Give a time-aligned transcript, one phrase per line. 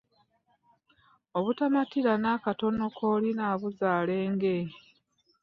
[1.37, 4.57] obutamatira na katono k'olina buzaala enge.